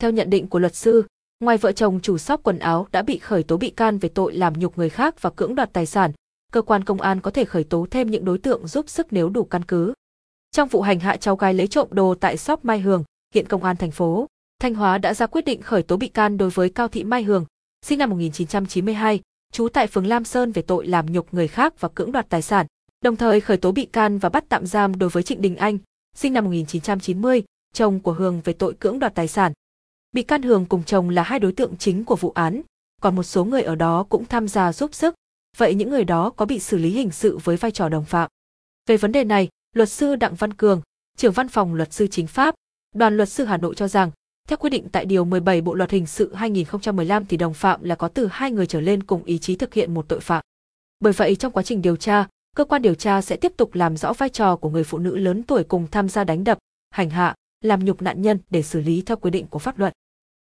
[0.00, 1.04] Theo nhận định của luật sư,
[1.40, 4.34] ngoài vợ chồng chủ shop quần áo đã bị khởi tố bị can về tội
[4.34, 6.12] làm nhục người khác và cưỡng đoạt tài sản,
[6.52, 9.28] cơ quan công an có thể khởi tố thêm những đối tượng giúp sức nếu
[9.28, 9.92] đủ căn cứ.
[10.50, 13.64] Trong vụ hành hạ cháu gái lấy trộm đồ tại shop Mai Hường, hiện công
[13.64, 14.26] an thành phố
[14.60, 17.22] Thanh Hóa đã ra quyết định khởi tố bị can đối với Cao Thị Mai
[17.22, 17.44] Hường,
[17.86, 19.20] sinh năm 1992,
[19.52, 22.42] trú tại phường Lam Sơn về tội làm nhục người khác và cưỡng đoạt tài
[22.42, 22.66] sản,
[23.04, 25.78] đồng thời khởi tố bị can và bắt tạm giam đối với Trịnh Đình Anh,
[26.16, 27.42] sinh năm 1990,
[27.72, 29.52] chồng của Hường về tội cưỡng đoạt tài sản.
[30.12, 32.62] Bị can Hường cùng chồng là hai đối tượng chính của vụ án,
[33.00, 35.14] còn một số người ở đó cũng tham gia giúp sức,
[35.56, 38.30] vậy những người đó có bị xử lý hình sự với vai trò đồng phạm.
[38.86, 40.82] Về vấn đề này, luật sư Đặng Văn Cường,
[41.16, 42.54] trưởng văn phòng luật sư chính pháp,
[42.94, 44.10] đoàn luật sư Hà Nội cho rằng,
[44.48, 47.94] theo quy định tại Điều 17 Bộ Luật Hình sự 2015 thì đồng phạm là
[47.94, 50.42] có từ hai người trở lên cùng ý chí thực hiện một tội phạm.
[51.00, 53.96] Bởi vậy trong quá trình điều tra, cơ quan điều tra sẽ tiếp tục làm
[53.96, 56.58] rõ vai trò của người phụ nữ lớn tuổi cùng tham gia đánh đập,
[56.90, 59.92] hành hạ, làm nhục nạn nhân để xử lý theo quy định của pháp luật.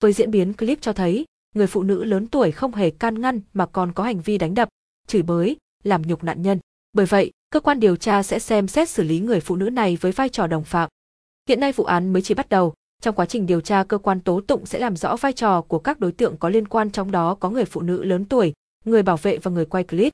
[0.00, 3.40] Với diễn biến clip cho thấy, người phụ nữ lớn tuổi không hề can ngăn
[3.52, 4.68] mà còn có hành vi đánh đập,
[5.06, 6.58] chửi bới, làm nhục nạn nhân.
[6.92, 9.98] Bởi vậy, cơ quan điều tra sẽ xem xét xử lý người phụ nữ này
[10.00, 10.88] với vai trò đồng phạm.
[11.48, 14.20] Hiện nay vụ án mới chỉ bắt đầu, trong quá trình điều tra cơ quan
[14.20, 17.10] tố tụng sẽ làm rõ vai trò của các đối tượng có liên quan trong
[17.10, 18.52] đó có người phụ nữ lớn tuổi,
[18.84, 20.12] người bảo vệ và người quay clip.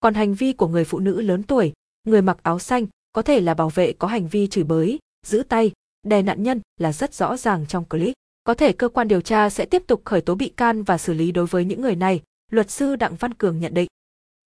[0.00, 1.72] Còn hành vi của người phụ nữ lớn tuổi,
[2.04, 5.42] người mặc áo xanh, có thể là bảo vệ có hành vi chửi bới, giữ
[5.48, 5.72] tay,
[6.06, 8.14] đè nạn nhân là rất rõ ràng trong clip.
[8.44, 11.14] Có thể cơ quan điều tra sẽ tiếp tục khởi tố bị can và xử
[11.14, 13.88] lý đối với những người này, luật sư Đặng Văn Cường nhận định.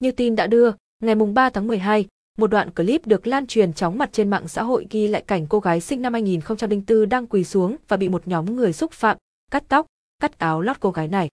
[0.01, 0.71] Như tin đã đưa,
[1.03, 2.07] ngày 3 tháng 12,
[2.39, 5.47] một đoạn clip được lan truyền chóng mặt trên mạng xã hội ghi lại cảnh
[5.49, 9.17] cô gái sinh năm 2004 đang quỳ xuống và bị một nhóm người xúc phạm,
[9.51, 9.87] cắt tóc,
[10.21, 11.29] cắt áo lót cô gái này.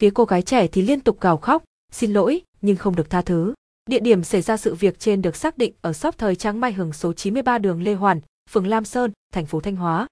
[0.00, 3.22] Phía cô gái trẻ thì liên tục gào khóc, xin lỗi, nhưng không được tha
[3.22, 3.54] thứ.
[3.86, 6.72] Địa điểm xảy ra sự việc trên được xác định ở shop thời trang Mai
[6.72, 10.06] Hường số 93 đường Lê Hoàn, phường Lam Sơn, thành phố Thanh Hóa.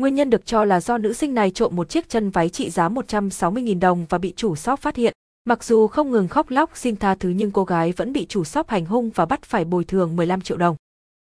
[0.00, 2.70] Nguyên nhân được cho là do nữ sinh này trộm một chiếc chân váy trị
[2.70, 5.12] giá 160.000 đồng và bị chủ shop phát hiện.
[5.44, 8.44] Mặc dù không ngừng khóc lóc xin tha thứ nhưng cô gái vẫn bị chủ
[8.44, 10.76] shop hành hung và bắt phải bồi thường 15 triệu đồng.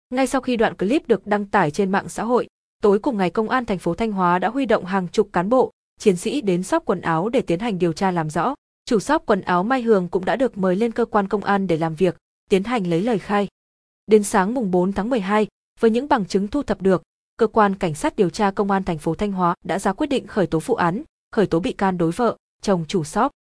[0.09, 2.47] Ngay sau khi đoạn clip được đăng tải trên mạng xã hội,
[2.83, 5.50] tối cùng ngày công an thành phố Thanh Hóa đã huy động hàng chục cán
[5.50, 8.55] bộ, chiến sĩ đến shop quần áo để tiến hành điều tra làm rõ.
[8.85, 11.67] Chủ shop quần áo Mai Hường cũng đã được mời lên cơ quan công an
[11.67, 12.17] để làm việc,
[12.50, 13.47] tiến hành lấy lời khai.
[14.07, 15.47] Đến sáng mùng 4 tháng 12,
[15.79, 17.03] với những bằng chứng thu thập được,
[17.38, 20.07] cơ quan cảnh sát điều tra công an thành phố Thanh Hóa đã ra quyết
[20.07, 23.31] định khởi tố vụ án, khởi tố bị can đối vợ, chồng chủ shop.